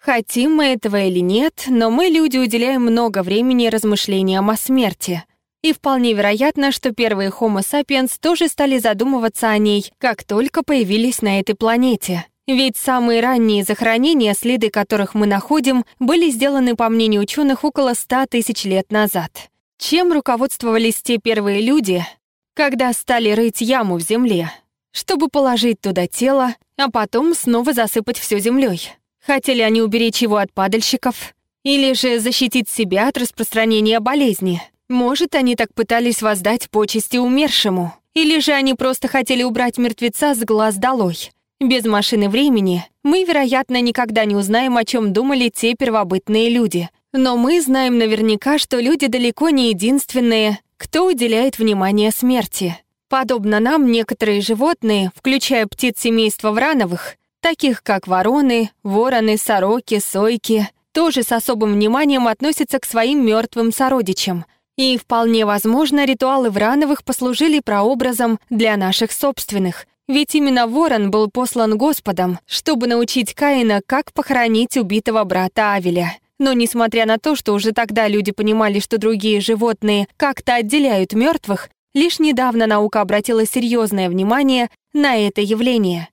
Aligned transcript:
Хотим 0.00 0.54
мы 0.54 0.68
этого 0.68 1.02
или 1.02 1.18
нет, 1.18 1.64
но 1.68 1.90
мы, 1.90 2.06
люди, 2.06 2.38
уделяем 2.38 2.82
много 2.82 3.22
времени 3.22 3.66
размышлениям 3.66 4.48
о 4.48 4.56
смерти. 4.56 5.24
И 5.62 5.74
вполне 5.74 6.14
вероятно, 6.14 6.72
что 6.72 6.92
первые 6.92 7.28
Homo 7.28 7.58
sapiens 7.60 8.12
тоже 8.18 8.48
стали 8.48 8.78
задумываться 8.78 9.50
о 9.50 9.58
ней, 9.58 9.92
как 9.98 10.24
только 10.24 10.62
появились 10.62 11.20
на 11.20 11.38
этой 11.38 11.54
планете. 11.54 12.24
Ведь 12.46 12.78
самые 12.78 13.20
ранние 13.20 13.62
захоронения, 13.62 14.32
следы 14.32 14.70
которых 14.70 15.14
мы 15.14 15.26
находим, 15.26 15.84
были 15.98 16.30
сделаны, 16.30 16.76
по 16.76 16.88
мнению 16.88 17.20
ученых, 17.20 17.62
около 17.62 17.92
100 17.92 18.26
тысяч 18.30 18.64
лет 18.64 18.90
назад. 18.90 19.50
Чем 19.78 20.14
руководствовались 20.14 21.02
те 21.02 21.18
первые 21.18 21.60
люди, 21.60 22.04
когда 22.54 22.92
стали 22.94 23.32
рыть 23.32 23.60
яму 23.60 23.98
в 23.98 24.00
земле, 24.00 24.50
чтобы 24.92 25.28
положить 25.28 25.80
туда 25.82 26.06
тело, 26.06 26.54
а 26.78 26.90
потом 26.90 27.34
снова 27.34 27.74
засыпать 27.74 28.18
все 28.18 28.38
землей? 28.40 28.90
Хотели 29.24 29.60
они 29.62 29.82
уберечь 29.82 30.22
его 30.22 30.36
от 30.36 30.52
падальщиков? 30.52 31.34
Или 31.62 31.92
же 31.92 32.18
защитить 32.18 32.68
себя 32.68 33.08
от 33.08 33.18
распространения 33.18 34.00
болезни? 34.00 34.62
Может, 34.88 35.34
они 35.34 35.56
так 35.56 35.72
пытались 35.74 36.22
воздать 36.22 36.70
почести 36.70 37.18
умершему? 37.18 37.94
Или 38.14 38.40
же 38.40 38.52
они 38.52 38.74
просто 38.74 39.08
хотели 39.08 39.42
убрать 39.42 39.78
мертвеца 39.78 40.34
с 40.34 40.38
глаз 40.40 40.76
долой? 40.76 41.30
Без 41.60 41.84
машины 41.84 42.28
времени 42.30 42.86
мы, 43.02 43.24
вероятно, 43.24 43.80
никогда 43.82 44.24
не 44.24 44.34
узнаем, 44.34 44.76
о 44.78 44.84
чем 44.84 45.12
думали 45.12 45.50
те 45.54 45.74
первобытные 45.74 46.48
люди. 46.48 46.88
Но 47.12 47.36
мы 47.36 47.60
знаем 47.60 47.98
наверняка, 47.98 48.58
что 48.58 48.80
люди 48.80 49.06
далеко 49.06 49.50
не 49.50 49.68
единственные, 49.68 50.58
кто 50.78 51.06
уделяет 51.06 51.58
внимание 51.58 52.10
смерти. 52.10 52.78
Подобно 53.10 53.60
нам, 53.60 53.90
некоторые 53.90 54.40
животные, 54.40 55.12
включая 55.14 55.66
птиц 55.66 56.00
семейства 56.00 56.52
Врановых, 56.52 57.16
таких 57.40 57.82
как 57.82 58.06
вороны, 58.06 58.70
вороны, 58.82 59.36
сороки, 59.36 59.98
сойки, 59.98 60.68
тоже 60.92 61.22
с 61.22 61.32
особым 61.32 61.74
вниманием 61.74 62.28
относятся 62.28 62.78
к 62.78 62.84
своим 62.84 63.24
мертвым 63.24 63.72
сородичам— 63.72 64.44
и 64.80 64.96
вполне 64.96 65.44
возможно, 65.44 66.06
ритуалы 66.06 66.48
Врановых 66.48 67.04
послужили 67.04 67.60
прообразом 67.60 68.40
для 68.48 68.78
наших 68.78 69.12
собственных. 69.12 69.86
Ведь 70.08 70.34
именно 70.34 70.66
ворон 70.66 71.10
был 71.10 71.30
послан 71.30 71.76
Господом, 71.76 72.38
чтобы 72.46 72.86
научить 72.86 73.34
Каина, 73.34 73.82
как 73.84 74.14
похоронить 74.14 74.78
убитого 74.78 75.22
брата 75.24 75.74
Авеля. 75.74 76.16
Но 76.38 76.54
несмотря 76.54 77.04
на 77.04 77.18
то, 77.18 77.36
что 77.36 77.52
уже 77.52 77.72
тогда 77.72 78.08
люди 78.08 78.32
понимали, 78.32 78.80
что 78.80 78.96
другие 78.96 79.42
животные 79.42 80.08
как-то 80.16 80.54
отделяют 80.54 81.12
мертвых, 81.12 81.68
лишь 81.92 82.18
недавно 82.18 82.66
наука 82.66 83.02
обратила 83.02 83.44
серьезное 83.44 84.08
внимание 84.08 84.70
на 84.94 85.14
это 85.14 85.42
явление. 85.42 86.08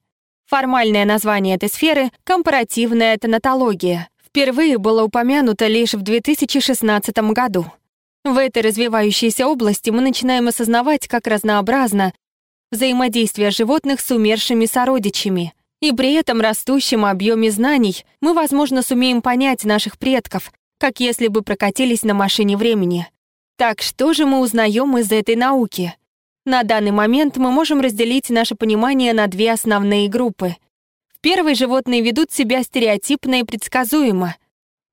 Формальное 0.48 1.04
название 1.04 1.56
этой 1.56 1.68
сферы— 1.68 2.10
компаративная 2.24 3.18
тонатология. 3.18 4.08
Впервые 4.26 4.78
было 4.78 5.04
упомянуто 5.04 5.68
лишь 5.68 5.94
в 5.94 6.02
2016 6.02 7.34
году. 7.34 7.66
В 8.24 8.38
этой 8.38 8.62
развивающейся 8.62 9.46
области 9.46 9.90
мы 9.90 10.00
начинаем 10.00 10.48
осознавать, 10.48 11.10
как 11.10 11.28
разнообразно 11.28 12.14
взаимодействие 12.72 13.52
животных 13.52 14.00
с 14.00 14.10
умершими 14.10 14.66
сородичами. 14.66 15.54
И 15.82 15.92
при 15.92 16.14
этом 16.14 16.40
растущем 16.40 17.04
объеме 17.04 17.52
знаний 17.52 18.06
мы, 18.22 18.34
возможно, 18.34 18.84
сумеем 18.84 19.22
понять 19.22 19.66
наших 19.66 20.00
предков, 20.00 20.54
как 20.80 21.02
если 21.02 21.28
бы 21.28 21.42
прокатились 21.42 22.04
на 22.04 22.14
машине 22.14 22.56
времени. 22.56 23.10
Так 23.58 23.82
что 23.82 24.14
же 24.14 24.26
мы 24.26 24.40
узнаем 24.40 24.98
из 24.98 25.12
этой 25.12 25.36
науки? 25.36 25.97
На 26.48 26.64
данный 26.64 26.90
момент 26.90 27.38
мы 27.38 27.52
можем 27.52 27.82
разделить 27.82 28.32
наше 28.32 28.56
понимание 28.56 29.14
на 29.14 29.28
две 29.28 29.52
основные 29.52 30.10
группы. 30.10 30.56
В 31.14 31.20
первой 31.22 31.54
животные 31.54 32.02
ведут 32.02 32.32
себя 32.32 32.64
стереотипно 32.64 33.42
и 33.42 33.44
предсказуемо 33.44 34.36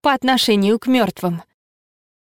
по 0.02 0.12
отношению 0.12 0.78
к 0.78 0.86
мертвым— 0.86 1.42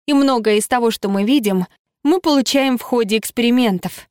и 0.09 0.13
многое 0.13 0.55
из 0.55 0.67
того, 0.67 0.89
что 0.89 1.07
мы 1.07 1.23
видим, 1.23 1.67
мы 2.03 2.19
получаем 2.19 2.79
в 2.79 2.81
ходе 2.81 3.19
экспериментов. 3.19 4.09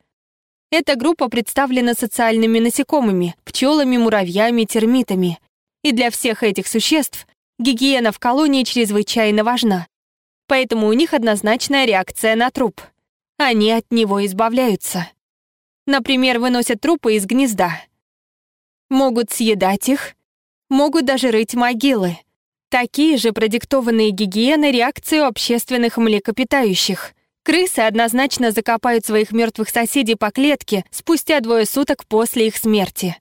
Эта 0.71 0.95
группа 0.95 1.29
представлена 1.29 1.95
социальными 1.95 2.61
насекомыми, 2.61 3.35
пчелами, 3.45 3.97
муравьями, 3.97 4.63
термитами. 4.63 5.41
И 5.83 5.91
для 5.91 6.13
всех 6.13 6.45
этих 6.45 6.69
существ 6.69 7.27
гигиена 7.59 8.13
в 8.13 8.21
колонии 8.21 8.63
чрезвычайно 8.63 9.43
важна. 9.43 9.89
Поэтому 10.47 10.87
у 10.87 10.93
них 10.93 11.15
однозначная 11.15 11.85
реакция 11.85 12.37
на 12.37 12.53
труп. 12.53 12.81
Они 13.39 13.71
от 13.71 13.91
него 13.93 14.27
избавляются. 14.27 15.09
Например, 15.87 16.41
выносят 16.41 16.81
трупы 16.81 17.15
из 17.15 17.25
гнезда. 17.25 17.81
Могут 18.91 19.31
съедать 19.31 19.89
их, 19.89 20.17
могут 20.69 21.05
даже 21.05 21.31
рыть 21.31 21.55
могилы. 21.55 22.19
Такие 22.69 23.17
же 23.17 23.33
продиктованные 23.33 24.11
гигиеной 24.11 24.73
реакции 24.73 25.19
общественных 25.19 25.99
млекопитающих. 25.99 27.15
Крысы 27.45 27.79
однозначно 27.79 28.51
закопают 28.51 29.07
своих 29.07 29.31
мертвых 29.31 29.71
соседей 29.71 30.17
по 30.17 30.33
клетке 30.33 30.85
спустя 30.91 31.39
двое 31.39 31.65
суток 31.65 32.07
после 32.07 32.49
их 32.49 32.57
смерти. 32.57 33.17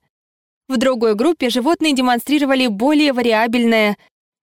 В 0.67 0.77
другой 0.77 1.13
группе 1.13 1.49
животные 1.49 1.93
демонстрировали 1.93 2.67
более 2.67 3.13
вариабельное 3.13 3.97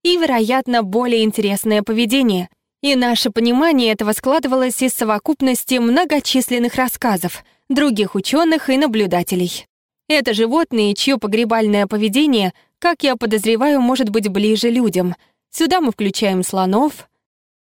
и, 0.05 0.17
вероятно, 0.17 0.85
более 0.85 1.25
интересное 1.25 1.83
поведение, 1.83 2.49
и 2.85 2.97
наше 2.97 3.31
понимание 3.31 3.93
этого 3.93 4.13
складывалось 4.13 4.83
из 4.83 4.93
совокупности 4.93 5.77
многочисленных 5.77 6.75
рассказов 6.75 7.43
других 7.71 8.15
ученых 8.15 8.69
и 8.69 8.77
наблюдателей. 8.77 9.67
Это 10.07 10.35
животные, 10.35 10.95
чье 10.95 11.17
погребальное 11.17 11.87
поведение 11.87 12.53
как 12.79 13.03
я 13.03 13.17
подозреваю, 13.17 13.81
может 13.81 14.11
быть 14.11 14.29
ближе 14.29 14.69
людям. 14.69 15.17
Сюда 15.51 15.81
мы 15.81 15.93
включаем 15.93 16.43
слонов, 16.43 17.09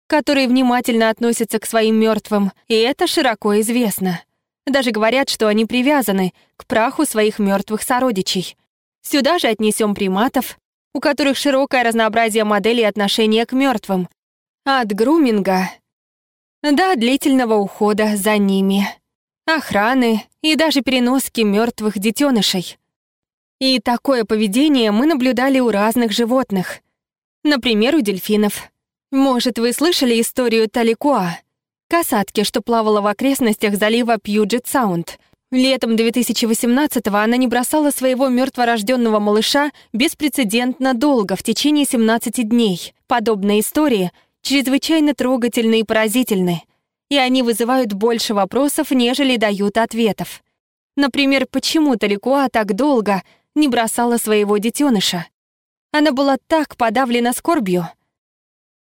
которые 0.07 0.47
внимательно 0.47 1.09
относятся 1.09 1.59
к 1.59 1.65
своим 1.65 1.99
мертвым, 1.99 2.53
и 2.69 2.75
это 2.75 3.07
широко 3.07 3.59
известно. 3.59 4.21
Даже 4.65 4.91
говорят, 4.91 5.27
что 5.29 5.49
они 5.49 5.65
привязаны 5.65 6.31
к 6.55 6.65
праху 6.65 7.03
своих 7.03 7.39
мертвых 7.39 7.81
сородичей. 7.81 8.55
Сюда 9.01 9.37
же 9.37 9.47
отнесем 9.47 9.93
приматов, 9.93 10.57
у 10.93 11.01
которых 11.01 11.35
широкое 11.35 11.83
разнообразие 11.83 12.45
моделей 12.45 12.85
отношения 12.85 13.45
к 13.45 13.51
мертвым. 13.51 14.07
От 14.63 14.93
груминга 14.93 15.71
до 16.61 16.95
длительного 16.95 17.55
ухода 17.55 18.15
за 18.15 18.37
ними, 18.37 18.87
охраны 19.47 20.27
и 20.43 20.55
даже 20.55 20.81
переноски 20.81 21.41
мертвых 21.41 21.97
детенышей. 21.97 22.77
И 23.59 23.79
такое 23.79 24.23
поведение 24.23 24.91
мы 24.91 25.07
наблюдали 25.07 25.59
у 25.59 25.71
разных 25.71 26.11
животных. 26.11 26.81
Например, 27.43 27.95
у 27.95 28.01
дельфинов. 28.01 28.71
Может, 29.11 29.57
вы 29.57 29.73
слышали 29.73 30.21
историю 30.21 30.69
Таликуа, 30.69 31.39
касатки, 31.89 32.43
что 32.43 32.61
плавала 32.61 33.01
в 33.01 33.07
окрестностях 33.07 33.77
залива 33.77 34.19
Пьюджет-Саунд. 34.19 35.17
Летом 35.49 35.95
2018-го 35.95 37.17
она 37.17 37.35
не 37.35 37.47
бросала 37.47 37.89
своего 37.89 38.29
мертворожденного 38.29 39.17
малыша 39.17 39.71
беспрецедентно 39.91 40.93
долго, 40.93 41.35
в 41.35 41.41
течение 41.41 41.85
17 41.85 42.47
дней. 42.47 42.93
Подобные 43.07 43.61
истории 43.61 44.11
чрезвычайно 44.41 45.13
трогательны 45.13 45.81
и 45.81 45.83
поразительны, 45.83 46.63
и 47.09 47.17
они 47.17 47.43
вызывают 47.43 47.93
больше 47.93 48.33
вопросов, 48.33 48.91
нежели 48.91 49.37
дают 49.37 49.77
ответов. 49.77 50.43
Например, 50.95 51.45
почему 51.49 51.95
Таликуа 51.95 52.49
так 52.49 52.75
долго 52.75 53.23
не 53.55 53.67
бросала 53.67 54.17
своего 54.17 54.57
детеныша. 54.57 55.27
Она 55.91 56.11
была 56.11 56.37
так 56.47 56.77
подавлена 56.77 57.33
скорбью. 57.33 57.89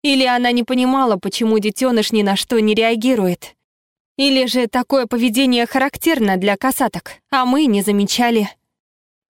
Или 0.02 0.24
она 0.24 0.52
не 0.52 0.62
понимала, 0.62 1.16
почему 1.16 1.58
детеныш 1.58 2.12
ни 2.12 2.22
на 2.22 2.36
что 2.36 2.60
не 2.60 2.74
реагирует. 2.74 3.54
Или 4.16 4.46
же 4.46 4.66
такое 4.66 5.06
поведение 5.06 5.66
характерно 5.66 6.36
для 6.36 6.56
касаток, 6.56 7.12
а 7.30 7.44
мы 7.44 7.66
не 7.66 7.82
замечали. 7.82 8.48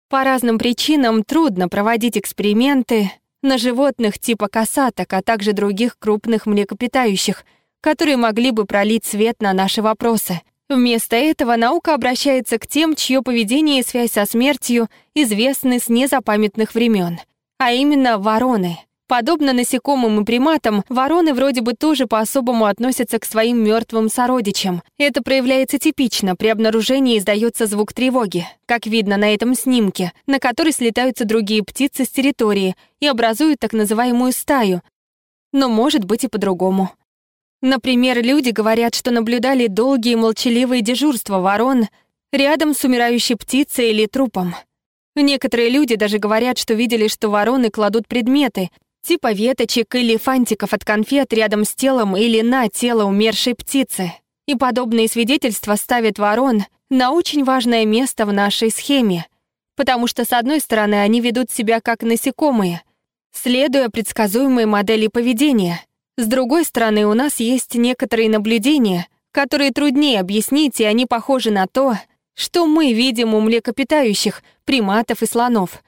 По 0.08 0.24
разным 0.24 0.58
причинам 0.58 1.24
трудно 1.24 1.68
проводить 1.68 2.16
эксперименты 2.16 3.10
на 3.42 3.58
животных 3.58 4.18
типа 4.18 4.48
касаток, 4.48 5.12
а 5.12 5.22
также 5.22 5.52
других 5.52 5.98
крупных 5.98 6.46
млекопитающих, 6.46 7.44
которые 7.80 8.16
могли 8.16 8.50
бы 8.50 8.64
пролить 8.64 9.04
свет 9.04 9.40
на 9.40 9.52
наши 9.52 9.82
вопросы— 9.82 10.40
Вместо 10.68 11.16
этого 11.16 11.56
наука 11.56 11.94
обращается 11.94 12.58
к 12.58 12.66
тем, 12.66 12.94
чье 12.94 13.22
поведение 13.22 13.80
и 13.80 13.82
связь 13.82 14.12
со 14.12 14.26
смертью 14.26 14.88
известны 15.14 15.78
с 15.78 15.88
незапамятных 15.88 16.74
времен, 16.74 17.18
а 17.58 17.72
именно 17.72 18.18
вороны. 18.18 18.78
Подобно 19.08 19.54
насекомым 19.54 20.20
и 20.20 20.24
приматам, 20.26 20.84
вороны 20.90 21.32
вроде 21.32 21.62
бы 21.62 21.72
тоже 21.72 22.06
по-особому 22.06 22.66
относятся 22.66 23.18
к 23.18 23.24
своим 23.24 23.64
мертвым 23.64 24.10
сородичам. 24.10 24.82
Это 24.98 25.22
проявляется 25.22 25.78
типично, 25.78 26.36
при 26.36 26.48
обнаружении 26.48 27.16
издается 27.16 27.64
звук 27.64 27.94
тревоги, 27.94 28.46
как 28.66 28.86
видно 28.86 29.16
на 29.16 29.32
этом 29.32 29.54
снимке, 29.54 30.12
на 30.26 30.38
который 30.38 30.72
слетаются 30.72 31.24
другие 31.24 31.64
птицы 31.64 32.04
с 32.04 32.10
территории 32.10 32.76
и 33.00 33.06
образуют 33.06 33.60
так 33.60 33.72
называемую 33.72 34.30
стаю. 34.32 34.82
Но 35.54 35.70
может 35.70 36.04
быть 36.04 36.24
и 36.24 36.28
по-другому. 36.28 36.90
Например, 37.62 38.22
люди 38.22 38.50
говорят, 38.50 38.94
что 38.94 39.10
наблюдали 39.10 39.68
долгие 39.68 40.16
молчаливые 40.16 40.82
дежурства 40.82 41.38
ворон 41.38 41.88
рядом 42.30 42.74
с 42.74 42.84
умирающей 42.84 43.36
птицей 43.36 43.90
или 43.90 44.04
трупом. 44.04 44.54
Некоторые 45.16 45.70
люди 45.70 45.96
даже 45.96 46.18
говорят, 46.18 46.58
что 46.58 46.74
видели, 46.74 47.08
что 47.08 47.30
вороны 47.30 47.70
кладут 47.70 48.06
предметы, 48.06 48.68
типа 49.08 49.32
веточек 49.32 49.94
или 49.94 50.18
фантиков 50.18 50.74
от 50.74 50.84
конфет 50.84 51.32
рядом 51.32 51.64
с 51.64 51.74
телом 51.74 52.14
или 52.14 52.42
на 52.42 52.68
тело 52.68 53.04
умершей 53.04 53.54
птицы. 53.54 54.12
И 54.46 54.54
подобные 54.54 55.08
свидетельства 55.08 55.76
ставят 55.76 56.18
ворон 56.18 56.66
на 56.90 57.12
очень 57.12 57.42
важное 57.42 57.86
место 57.86 58.26
в 58.26 58.34
нашей 58.34 58.70
схеме, 58.70 59.24
потому 59.76 60.08
что, 60.08 60.26
с 60.26 60.32
одной 60.34 60.60
стороны, 60.60 60.96
они 60.96 61.22
ведут 61.22 61.50
себя 61.50 61.80
как 61.80 62.02
насекомые, 62.02 62.82
следуя 63.32 63.88
предсказуемой 63.88 64.66
модели 64.66 65.06
поведения. 65.06 65.80
С 66.18 66.26
другой 66.26 66.66
стороны, 66.66 67.06
у 67.06 67.14
нас 67.14 67.40
есть 67.40 67.76
некоторые 67.76 68.28
наблюдения, 68.28 69.06
которые 69.32 69.70
труднее 69.70 70.20
объяснить, 70.20 70.80
и 70.80 70.84
они 70.84 71.06
похожи 71.06 71.50
на 71.50 71.66
то, 71.66 71.96
что 72.34 72.66
мы 72.66 72.92
видим 72.92 73.32
у 73.32 73.40
млекопитающих, 73.40 74.42
приматов 74.66 75.22
и 75.22 75.26
слонов. 75.26 75.82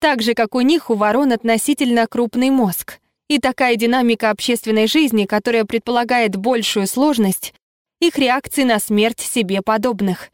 Так 0.00 0.22
же, 0.22 0.34
как 0.34 0.54
у 0.54 0.60
них, 0.60 0.90
у 0.90 0.94
ворон 0.94 1.32
относительно 1.32 2.06
крупный 2.06 2.50
мозг. 2.50 2.98
И 3.28 3.38
такая 3.38 3.76
динамика 3.76 4.30
общественной 4.30 4.88
жизни, 4.88 5.26
которая 5.26 5.64
предполагает 5.64 6.34
большую 6.34 6.88
сложность, 6.88 7.54
их 8.00 8.18
реакции 8.18 8.64
на 8.64 8.80
смерть 8.80 9.20
себе 9.20 9.62
подобных. 9.62 10.30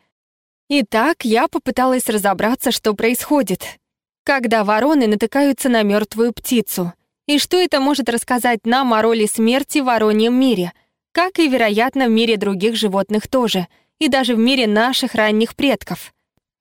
Итак, 0.71 1.25
я 1.25 1.49
попыталась 1.49 2.09
разобраться, 2.09 2.71
что 2.71 2.95
происходит, 2.95 3.79
когда 4.25 4.65
вороны 4.65 5.07
натыкаются 5.07 5.69
на 5.69 5.83
мертвую 5.83 6.33
птицу, 6.33 6.95
и 7.27 7.39
что 7.39 7.59
это 7.59 7.81
может 7.81 8.09
рассказать 8.09 8.65
нам 8.65 8.95
о 8.95 9.03
роли 9.03 9.27
смерти 9.27 9.81
в 9.81 9.85
вороньем 9.85 10.35
мире, 10.35 10.73
как 11.13 11.39
и, 11.39 11.49
вероятно, 11.49 12.07
в 12.07 12.11
мире 12.11 12.37
других 12.37 12.77
животных 12.77 13.29
тоже— 13.29 13.67
и 13.99 14.09
даже 14.09 14.35
в 14.35 14.39
мире 14.39 14.67
наших 14.67 15.15
ранних 15.15 15.55
предков. 15.57 16.13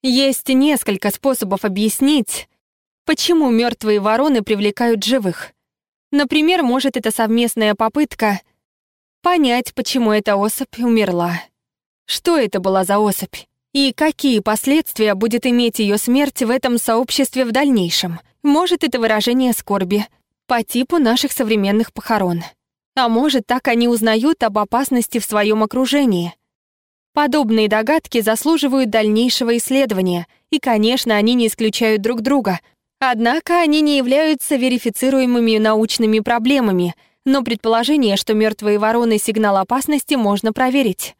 Есть 0.01 0.49
несколько 0.49 1.11
способов 1.11 1.65
объяснить, 1.65 2.47
почему 3.05 3.49
мертвые 3.49 3.99
вороны 3.99 4.41
привлекают 4.41 5.03
живых. 5.03 5.51
Например, 6.11 6.63
может 6.63 6.97
это 6.97 7.11
совместная 7.11 7.75
попытка 7.75 8.41
понять, 9.21 9.73
почему 9.73 10.11
эта 10.11 10.35
особь 10.35 10.79
умерла. 10.79 11.41
Что 12.05 12.37
это 12.37 12.59
была 12.59 12.83
за 12.83 12.99
особь? 12.99 13.35
И 13.73 13.93
какие 13.93 14.39
последствия 14.39 15.15
будет 15.15 15.45
иметь 15.45 15.79
ее 15.79 15.97
смерть 15.97 16.43
в 16.43 16.49
этом 16.49 16.77
сообществе 16.77 17.45
в 17.45 17.51
дальнейшем? 17.51 18.19
Может, 18.43 18.83
это 18.83 18.99
выражение 18.99 19.53
скорби 19.53 20.05
по 20.47 20.63
типу 20.63 20.97
наших 20.97 21.31
современных 21.31 21.91
похорон. 21.91 22.43
А 22.95 23.09
может, 23.09 23.47
так 23.47 23.67
они 23.67 23.87
узнают 23.87 24.43
об 24.43 24.57
опасности 24.57 25.19
в 25.19 25.25
своем 25.25 25.63
окружении— 25.63 26.33
Подобные 27.15 27.69
догадки 27.69 28.19
заслуживают 28.19 28.89
дальнейшего 28.89 29.55
исследования, 29.55 30.27
и, 30.49 30.59
конечно, 30.59 31.15
они 31.15 31.33
не 31.33 31.47
исключают 31.47 32.01
друг 32.01 32.19
друга. 32.19 32.59
Однако 32.99 33.59
они 33.59 33.81
не 33.81 33.97
являются 33.97 34.55
верифицируемыми 34.55 35.57
научными 35.57 36.19
проблемами, 36.19 36.95
но 37.25 37.43
предположение, 37.43 38.17
что 38.17 38.33
мертвые 38.33 38.79
вороны— 38.79 39.17
сигнал 39.19 39.57
опасности, 39.57 40.15
можно 40.15 40.53
проверить. 40.53 41.15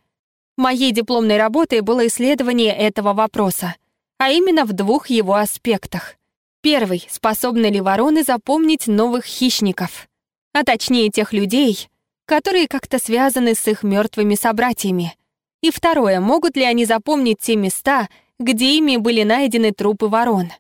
Моей 0.58 0.92
дипломной 0.92 1.38
работой 1.38 1.82
было 1.82 2.08
исследование 2.08 2.76
этого 2.76 3.14
вопроса, 3.14 3.76
а 4.18 4.30
именно 4.30 4.66
в 4.66 4.74
двух 4.74 5.08
его 5.08 5.36
аспектах. 5.36 6.16
Первый— 6.62 7.06
способны 7.10 7.68
ли 7.68 7.82
вороны 7.82 8.24
запомнить 8.24 8.88
новых 8.88 9.26
хищников, 9.26 10.08
а 10.54 10.64
точнее 10.64 11.10
тех 11.10 11.34
людей, 11.34 11.90
которые 12.26 12.68
как-то 12.68 13.00
связаны 13.00 13.54
с 13.54 13.68
их 13.68 13.84
мертвыми 13.84 14.36
собратьями— 14.36 15.16
и 15.66 15.72
второе, 15.72 16.20
могут 16.20 16.56
ли 16.58 16.64
они 16.64 16.86
запомнить 16.86 17.40
те 17.40 17.56
места, 17.56 18.08
где 18.40 18.78
ими 18.78 18.98
были 18.98 19.24
найдены 19.24 19.72
трупы 19.72 20.06
ворон. 20.06 20.52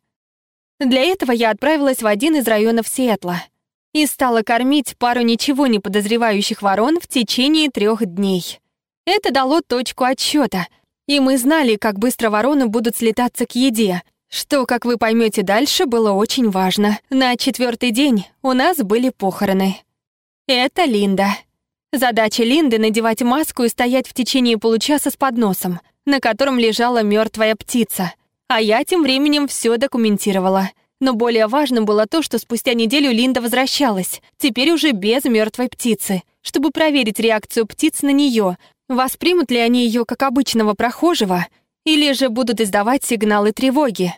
Для 0.80 1.02
этого 1.02 1.32
я 1.32 1.52
отправилась 1.52 2.02
в 2.02 2.08
один 2.08 2.36
из 2.36 2.48
районов 2.48 2.88
Сиэтла 2.88 3.42
и 3.94 4.06
стала 4.06 4.42
кормить 4.42 4.98
пару 4.98 5.22
ничего 5.22 5.68
не 5.68 5.80
подозревающих 5.80 6.62
ворон 6.62 7.00
в 7.00 7.08
течение 7.08 7.70
трех 7.70 8.06
дней. 8.06 8.60
Это 9.06 9.32
дало 9.32 9.62
точку 9.62 10.04
отсчета, 10.04 10.68
и 11.08 11.20
мы 11.20 11.38
знали, 11.38 11.76
как 11.76 11.98
быстро 11.98 12.30
вороны 12.30 12.68
будут 12.68 12.98
слетаться 12.98 13.46
к 13.46 13.56
еде, 13.56 14.02
что, 14.30 14.66
как 14.66 14.84
вы 14.84 14.98
поймете 14.98 15.44
дальше, 15.44 15.86
было 15.86 16.12
очень 16.12 16.50
важно. 16.50 17.00
На 17.10 17.38
четвертый 17.38 17.92
день 17.92 18.26
у 18.42 18.52
нас 18.52 18.78
были 18.78 19.10
похороны. 19.10 19.78
Это 20.48 20.84
Линда. 20.84 21.30
Задача 21.94 22.44
Линды— 22.44 22.78
надевать 22.80 23.22
маску 23.22 23.64
и 23.64 23.70
стоять 23.70 24.08
в 24.08 24.14
течение 24.14 24.58
получаса 24.58 25.10
с 25.10 25.16
подносом, 25.16 25.80
на 26.06 26.20
котором 26.20 26.60
лежала 26.60 27.02
мертвая 27.02 27.56
птица. 27.56 28.14
А 28.48 28.62
я 28.62 28.84
тем 28.84 29.04
временем 29.04 29.48
все 29.48 29.78
документировала. 29.78 30.70
Но 31.02 31.14
более 31.14 31.48
важным 31.48 31.86
было 31.86 32.08
то, 32.08 32.22
что 32.22 32.38
спустя 32.38 32.74
неделю 32.74 33.12
Линда 33.12 33.42
возвращалась, 33.42 34.22
теперь 34.38 34.72
уже 34.72 34.92
без 34.92 35.26
мертвой 35.26 35.68
птицы, 35.68 36.24
чтобы 36.42 36.72
проверить 36.72 37.20
реакцию 37.20 37.66
птиц 37.68 38.02
на 38.02 38.12
нее, 38.12 38.58
воспримут 38.88 39.52
ли 39.52 39.58
они 39.58 39.86
ее 39.86 40.06
как 40.06 40.24
обычного 40.24 40.74
прохожего, 40.74 41.48
или 41.86 42.14
же 42.14 42.30
будут 42.30 42.62
издавать 42.62 43.04
сигналы 43.04 43.52
тревоги. 43.52 44.14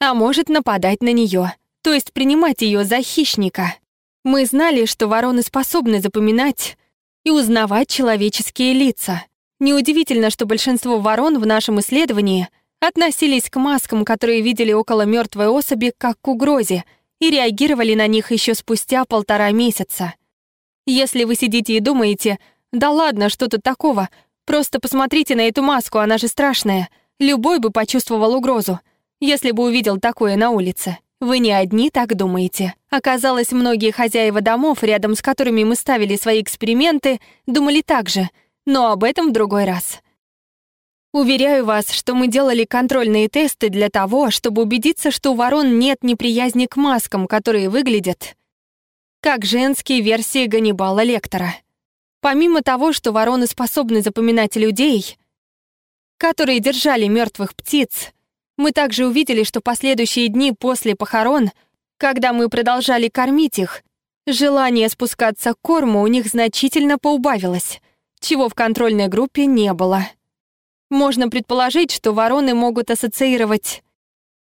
А 0.00 0.14
может 0.14 0.48
нападать 0.48 1.02
на 1.02 1.12
нее, 1.12 1.54
то 1.82 1.92
есть 1.92 2.12
принимать 2.12 2.62
ее 2.62 2.84
за 2.84 3.02
хищника. 3.02 3.74
Мы 4.24 4.46
знали, 4.46 4.84
что 4.84 5.08
вороны 5.08 5.42
способны 5.42 6.00
запоминать 6.00 6.76
и 7.24 7.30
узнавать 7.30 7.88
человеческие 7.88 8.74
лица. 8.74 9.24
Неудивительно, 9.58 10.30
что 10.30 10.46
большинство 10.46 10.98
ворон 10.98 11.38
в 11.38 11.46
нашем 11.46 11.80
исследовании 11.80 12.48
относились 12.80 13.50
к 13.50 13.56
маскам, 13.58 14.04
которые 14.04 14.42
видели 14.42 14.72
около 14.72 15.02
мертвой 15.02 15.48
особи, 15.48 15.92
как 15.96 16.20
к 16.20 16.28
угрозе, 16.28 16.84
и 17.20 17.30
реагировали 17.30 17.94
на 17.94 18.06
них 18.06 18.30
еще 18.30 18.54
спустя 18.54 19.04
полтора 19.04 19.50
месяца. 19.50 20.14
Если 20.86 21.24
вы 21.24 21.34
сидите 21.34 21.76
и 21.76 21.80
думаете, 21.80 22.38
да 22.72 22.90
ладно, 22.90 23.28
что 23.28 23.48
тут 23.48 23.62
такого, 23.62 24.08
просто 24.44 24.80
посмотрите 24.80 25.34
на 25.34 25.48
эту 25.48 25.62
маску, 25.62 25.98
она 25.98 26.18
же 26.18 26.28
страшная, 26.28 26.88
любой 27.18 27.58
бы 27.58 27.70
почувствовал 27.70 28.34
угрозу, 28.34 28.80
если 29.20 29.50
бы 29.50 29.64
увидел 29.64 29.98
такое 29.98 30.36
на 30.36 30.50
улице. 30.50 30.98
Вы 31.20 31.38
не 31.38 31.50
одни 31.50 31.90
так 31.90 32.14
думаете. 32.14 32.74
Оказалось, 32.90 33.50
многие 33.50 33.90
хозяева 33.90 34.42
домов, 34.42 34.82
рядом 34.82 35.14
с 35.14 35.22
которыми 35.22 35.64
мы 35.64 35.74
ставили 35.74 36.14
свои 36.16 36.42
эксперименты, 36.42 37.20
думали 37.46 37.80
так 37.80 38.10
же, 38.10 38.28
но 38.66 38.92
об 38.92 39.02
этом 39.02 39.30
в 39.30 39.32
другой 39.32 39.64
раз. 39.64 40.02
Уверяю 41.16 41.64
вас, 41.64 41.92
что 41.92 42.14
мы 42.14 42.28
делали 42.28 42.64
контрольные 42.64 43.30
тесты 43.30 43.70
для 43.70 43.88
того, 43.88 44.30
чтобы 44.30 44.60
убедиться, 44.60 45.10
что 45.10 45.32
у 45.32 45.34
ворон 45.34 45.78
нет 45.78 46.04
неприязни 46.04 46.66
к 46.66 46.76
маскам, 46.76 47.26
которые 47.26 47.70
выглядят 47.70 48.36
как 49.22 49.46
женские 49.46 50.02
версии 50.02 50.44
Ганнибала 50.44 51.02
Лектора. 51.02 51.54
Помимо 52.20 52.60
того, 52.60 52.92
что 52.92 53.12
вороны 53.12 53.46
способны 53.46 54.02
запоминать 54.02 54.56
людей, 54.56 55.16
которые 56.18 56.60
держали 56.60 57.06
мертвых 57.06 57.56
птиц, 57.56 58.12
мы 58.58 58.72
также 58.72 59.06
увидели, 59.06 59.42
что 59.42 59.62
последующие 59.62 60.28
дни 60.28 60.52
после 60.52 60.94
похорон, 60.94 61.50
когда 61.96 62.34
мы 62.34 62.50
продолжали 62.50 63.08
кормить 63.08 63.58
их, 63.58 63.84
желание 64.26 64.90
спускаться 64.90 65.54
к 65.54 65.60
корму 65.62 66.02
у 66.02 66.08
них 66.08 66.26
значительно 66.26 66.98
поубавилось, 66.98 67.80
чего 68.20 68.50
в 68.50 68.54
контрольной 68.54 69.08
группе 69.08 69.46
не 69.46 69.72
было. 69.72 70.06
Можно 70.90 71.28
предположить, 71.28 71.90
что 71.90 72.12
вороны 72.12 72.54
могут 72.54 72.90
ассоциировать 72.90 73.82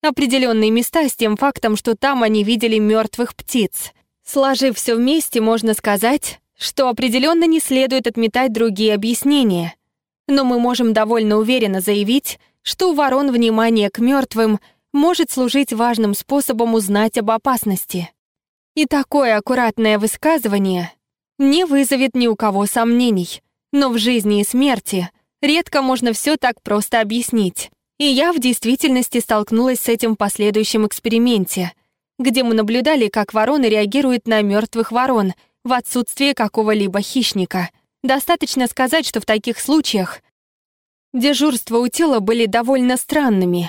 определенные 0.03 0.71
места 0.71 1.09
с 1.09 1.15
тем 1.15 1.37
фактом, 1.37 1.77
что 1.77 1.95
там 1.95 2.23
они 2.23 2.43
видели 2.45 2.79
мертвых 2.79 3.35
птиц. 3.35 3.93
Сложив 4.25 4.77
все 4.77 4.95
вместе, 4.95 5.41
можно 5.41 5.75
сказать, 5.75 6.41
что 6.57 6.89
определенно 6.89 7.45
не 7.45 7.61
следует 7.61 8.07
отметать 8.07 8.53
другие 8.53 8.95
объяснения. 8.95 9.75
Но 10.29 10.45
мы 10.45 10.59
можем 10.59 10.93
довольно 10.93 11.37
уверенно 11.37 11.81
заявить, 11.81 12.39
что 12.63 12.91
у 12.91 12.95
ворон 12.95 13.33
внимание 13.33 13.91
к 13.91 13.99
мертвым 13.99 14.61
может 14.93 15.31
служить 15.31 15.73
важным 15.73 16.15
способом 16.15 16.75
узнать 16.75 17.19
об 17.19 17.31
опасности. 17.31 18.11
И 18.75 18.87
такое 18.87 19.37
аккуратное 19.37 19.99
высказывание 19.99 20.93
не 21.39 21.65
вызовет 21.65 22.15
ни 22.15 22.27
у 22.27 22.37
кого 22.37 22.67
сомнений, 22.67 23.43
но 23.73 23.89
в 23.89 23.99
жизни 23.99 24.41
и 24.41 24.45
смерти 24.45 25.11
редко 25.43 25.83
можно 25.83 26.13
все 26.13 26.37
так 26.37 26.63
просто 26.63 27.01
объяснить. 27.01 27.71
И 27.99 28.05
я 28.05 28.33
в 28.33 28.39
действительности 28.39 29.21
столкнулась 29.21 29.81
с 29.81 29.89
этим 29.89 30.15
в 30.15 30.17
последующем 30.17 30.87
эксперименте, 30.87 31.73
где 32.19 32.43
мы 32.43 32.55
наблюдали, 32.55 33.09
как 33.09 33.35
вороны 33.35 33.67
реагируют 33.67 34.27
на 34.27 34.43
мертвых 34.43 34.93
ворон 34.93 35.35
в 35.65 35.73
отсутствие 35.73 36.35
какого-либо 36.35 37.01
хищника. 37.03 37.71
Достаточно 38.03 38.67
сказать, 38.67 39.07
что 39.07 39.21
в 39.21 39.27
таких 39.27 39.61
случаях 39.61 40.23
Дежурства 41.13 41.79
у 41.79 41.89
тела 41.89 42.21
были 42.21 42.47
довольно 42.47 42.97
странными. 42.97 43.69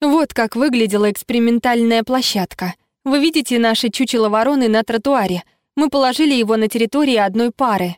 Вот 0.00 0.34
как 0.34 0.56
выглядела 0.56 1.10
экспериментальная 1.10 2.02
площадка. 2.02 2.74
Вы 3.04 3.20
видите 3.20 3.60
наши 3.60 3.88
чучело 3.88 4.28
вороны 4.28 4.68
на 4.68 4.82
тротуаре. 4.82 5.44
Мы 5.76 5.90
положили 5.90 6.34
его 6.34 6.56
на 6.56 6.66
территории 6.66 7.16
одной 7.16 7.52
пары. 7.52 7.96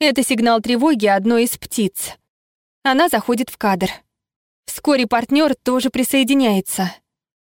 Это 0.00 0.22
сигнал 0.22 0.60
тревоги 0.60 1.06
одной 1.06 1.44
из 1.44 1.56
птиц. 1.56 2.16
Она 2.84 3.08
заходит 3.08 3.50
в 3.50 3.58
кадр. 3.58 3.90
Вскоре 4.66 5.06
партнер 5.06 5.56
тоже 5.56 5.90
присоединяется. 5.90 6.94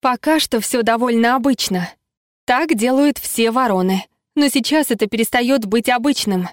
Пока 0.01 0.39
что 0.39 0.60
все 0.60 0.81
довольно 0.81 1.36
обычно. 1.36 1.89
Так 2.46 2.74
делают 2.75 3.17
все 3.19 3.51
вороны. 3.51 4.05
Но 4.36 4.48
сейчас 4.48 4.89
это 4.89 5.07
перестает 5.07 5.65
быть 5.65 5.89
обычным. 5.89 6.48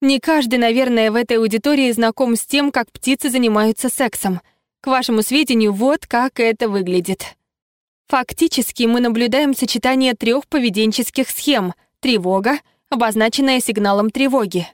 Не 0.00 0.20
каждый, 0.20 0.58
наверное, 0.58 1.10
в 1.10 1.16
этой 1.16 1.38
аудитории 1.38 1.90
знаком 1.90 2.36
с 2.36 2.46
тем, 2.46 2.70
как 2.70 2.90
птицы 2.92 3.30
занимаются 3.30 3.88
сексом. 3.88 4.40
К 4.80 4.86
вашему 4.86 5.22
сведению, 5.22 5.72
вот 5.72 6.06
как 6.06 6.38
это 6.38 6.68
выглядит. 6.68 7.36
Фактически 8.06 8.84
мы 8.84 9.00
наблюдаем 9.00 9.54
сочетание 9.54 10.14
трех 10.14 10.46
поведенческих 10.46 11.28
схем— 11.28 11.74
тревога, 12.00 12.60
обозначенная 12.90 13.60
сигналом 13.60 14.10
тревоги, 14.10 14.68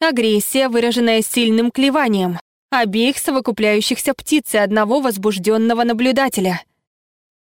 агрессия, 0.00 0.68
выраженная 0.68 1.22
сильным 1.22 1.70
клеванием, 1.70 2.38
обеих 2.70 3.18
совокупляющихся 3.18 4.14
птиц 4.14 4.54
и 4.54 4.58
одного 4.58 5.00
возбужденного 5.00 5.84
наблюдателя, 5.84 6.62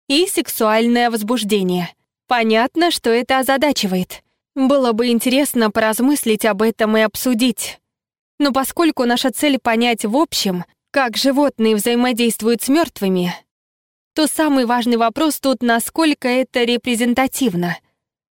и 0.07 0.27
сексуальное 0.27 1.09
возбуждение. 1.09 1.89
Понятно, 2.27 2.91
что 2.91 3.09
это 3.09 3.39
озадачивает. 3.39 4.23
Было 4.55 4.91
бы 4.91 5.07
интересно 5.07 5.71
поразмыслить 5.71 6.45
об 6.45 6.61
этом 6.61 6.97
и 6.97 7.01
обсудить. 7.01 7.79
Но 8.39 8.51
поскольку 8.51 9.05
наша 9.05 9.31
цель 9.31 9.59
понять 9.59 10.05
в 10.05 10.15
общем, 10.15 10.65
как 10.91 11.17
животные 11.17 11.75
взаимодействуют 11.75 12.61
с 12.61 12.69
мертвыми, 12.69 13.33
то 14.13 14.27
самый 14.27 14.65
важный 14.65 14.97
вопрос 14.97 15.39
тут, 15.39 15.63
насколько 15.63 16.27
это 16.27 16.63
репрезентативно. 16.63 17.77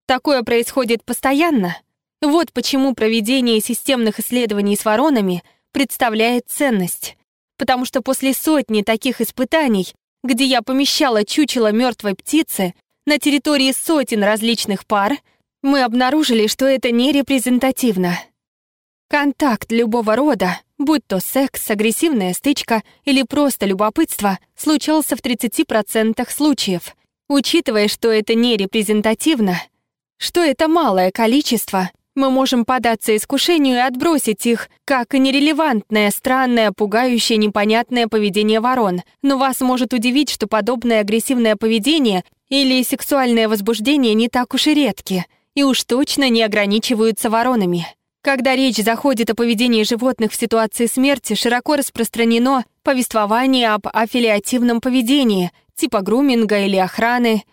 Такое 0.06 0.44
происходит 0.44 1.04
постоянно. 1.04 1.76
Вот 2.22 2.54
почему 2.54 2.94
проведение 2.94 3.60
системных 3.62 4.20
исследований 4.20 4.76
с 4.76 4.86
воронами 4.86 5.44
представляет 5.72 6.44
ценность. 6.48 7.18
Потому 7.58 7.86
что 7.86 8.02
после 8.02 8.34
сотни 8.34 8.82
таких 8.82 9.22
испытаний, 9.22 9.94
где 10.24 10.46
я 10.46 10.62
помещала 10.62 11.26
чучело 11.26 11.72
мертвой 11.72 12.16
птицы 12.16 12.74
на 13.06 13.18
территории 13.18 13.72
сотен 13.72 14.24
различных 14.24 14.86
пар, 14.86 15.18
мы 15.62 15.84
обнаружили, 15.84 16.48
что 16.48 16.66
это 16.66 16.92
не 16.92 17.12
репрезентативно. 17.12 18.20
Контакт 19.10 19.72
любого 19.72 20.16
рода, 20.16 20.60
будь 20.78 21.06
то 21.06 21.20
секс, 21.20 21.70
агрессивная 21.70 22.34
стычка 22.34 22.82
или 23.04 23.24
просто 23.24 23.66
любопытство, 23.66 24.40
случался 24.56 25.16
в 25.16 25.20
30% 25.20 26.26
случаев. 26.32 26.96
Учитывая, 27.28 27.88
что 27.88 28.10
это 28.10 28.36
не 28.36 28.58
репрезентативно, 28.58 29.62
что 30.18 30.42
это 30.42 30.68
малое 30.68 31.12
количество, 31.12 31.92
мы 32.16 32.30
можем 32.30 32.66
податься 32.66 33.16
искушению 33.16 33.78
и 33.78 33.80
отбросить 33.80 34.46
их, 34.46 34.70
как 34.86 35.14
нерелевантное, 35.14 36.12
странное, 36.12 36.72
пугающее, 36.72 37.38
непонятное 37.38 38.08
поведение 38.08 38.60
ворон. 38.60 39.02
Но 39.22 39.38
вас 39.38 39.62
может 39.62 39.94
удивить, 39.94 40.30
что 40.30 40.48
подобное 40.48 41.02
агрессивное 41.02 41.56
поведение 41.56 42.24
или 42.50 42.84
сексуальное 42.84 43.48
возбуждение 43.48 44.14
не 44.14 44.28
так 44.28 44.54
уж 44.54 44.68
и 44.68 44.74
редки— 44.74 45.26
и 45.56 45.64
уж 45.64 45.84
точно 45.84 46.30
не 46.30 46.44
ограничиваются 46.44 47.30
воронами. 47.30 47.88
Когда 48.22 48.56
речь 48.56 48.78
заходит 48.78 49.32
о 49.32 49.36
поведении 49.36 49.84
животных 49.84 50.32
в 50.32 50.36
ситуации 50.36 50.86
смерти, 50.86 51.34
широко 51.34 51.76
распространено 51.76 52.66
повествование 52.84 53.70
об 53.70 53.88
аффилиативном 53.92 54.80
поведении, 54.80 55.52
типа 55.76 56.02
груминга 56.02 56.60
или 56.60 56.78
охраны. 56.78 57.44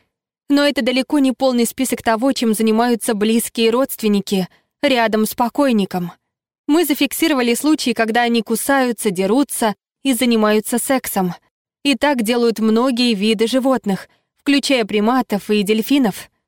Но 0.48 0.64
это 0.64 0.82
далеко 0.82 1.18
не 1.18 1.32
полный 1.32 1.66
список 1.66 2.02
того, 2.02 2.32
чем 2.32 2.54
занимаются 2.54 3.14
близкие 3.14 3.70
родственники 3.70 4.48
рядом 4.82 5.26
с 5.26 5.34
покойником. 5.34 6.12
Мы 6.66 6.84
зафиксировали 6.84 7.54
случаи, 7.54 7.92
когда 7.92 8.22
они 8.22 8.42
кусаются, 8.42 9.10
дерутся 9.10 9.74
и 10.02 10.12
занимаются 10.14 10.78
сексом. 10.78 11.34
И 11.84 11.94
так 11.94 12.22
делают 12.22 12.58
многие 12.58 13.14
виды 13.14 13.46
животных, 13.46 14.08
включая 14.36 14.84
приматов 14.84 15.50
и 15.50 15.62
дельфинов— 15.62 16.30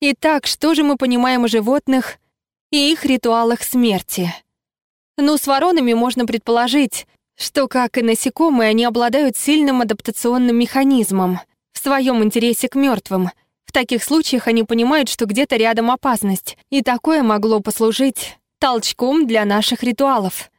Итак, 0.00 0.46
что 0.46 0.74
же 0.74 0.84
мы 0.84 0.96
понимаем 0.96 1.44
о 1.44 1.48
животных 1.48 2.18
и 2.70 2.92
их 2.92 3.04
ритуалах 3.04 3.64
смерти? 3.64 4.32
Ну, 5.16 5.36
с 5.36 5.48
воронами 5.48 5.92
можно 5.92 6.24
предположить, 6.24 7.08
что, 7.34 7.66
как 7.66 7.98
и 7.98 8.02
насекомые, 8.02 8.70
они 8.70 8.84
обладают 8.84 9.36
сильным 9.36 9.80
адаптационным 9.80 10.56
механизмом 10.56 11.40
в 11.78 11.80
своем 11.80 12.24
интересе 12.24 12.68
к 12.68 12.74
мертвым. 12.74 13.30
В 13.64 13.70
таких 13.70 14.02
случаях 14.02 14.48
они 14.48 14.64
понимают, 14.64 15.08
что 15.08 15.26
где-то 15.26 15.56
рядом 15.56 15.92
опасность, 15.92 16.58
и 16.70 16.82
такое 16.82 17.22
могло 17.22 17.60
послужить 17.60 18.36
толчком 18.58 19.28
для 19.28 19.44
наших 19.44 19.84
ритуалов. 19.84 20.50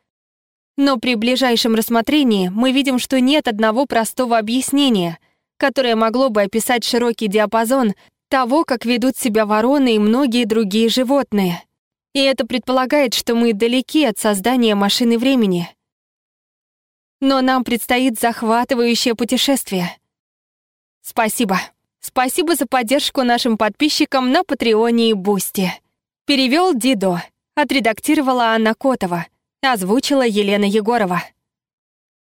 Но 0.78 0.96
при 0.96 1.16
ближайшем 1.16 1.76
рассмотрении 1.76 2.48
мы 2.48 2.72
видим, 2.72 3.00
что 3.00 3.20
нет 3.20 3.50
одного 3.50 3.86
простого 3.86 4.38
объяснения, 4.38 5.20
которое 5.58 5.98
могло 5.98 6.30
бы 6.30 6.44
описать 6.44 6.86
широкий 6.86 7.28
диапазон 7.28 7.96
того, 8.30 8.64
как 8.64 8.86
ведут 8.86 9.18
себя 9.18 9.46
вороны 9.46 9.96
и 9.96 10.00
многие 10.00 10.46
другие 10.46 10.88
животные. 10.88 11.64
И 12.14 12.20
это 12.20 12.48
предполагает, 12.48 13.14
что 13.14 13.36
мы 13.36 13.52
далеки 13.52 14.06
от 14.06 14.18
создания 14.18 14.74
машины 14.74 15.18
времени. 15.18 15.68
Но 17.20 17.42
нам 17.42 17.66
предстоит 17.66 18.18
захватывающее 18.18 19.16
путешествие. 19.16 19.99
Спасибо. 21.10 21.60
Спасибо 22.02 22.54
за 22.54 22.68
поддержку 22.68 23.24
нашим 23.24 23.58
подписчикам 23.58 24.32
на 24.32 24.44
Патреоне 24.44 25.10
и 25.10 25.14
Бусти. 25.14 25.74
Перевел 26.28 26.76
Дидо. 26.76 27.24
Отредактировала 27.56 28.54
Анна 28.54 28.76
Котова. 28.76 29.26
Озвучила 29.64 30.22
Елена 30.22 30.66
Егорова. 30.66 31.24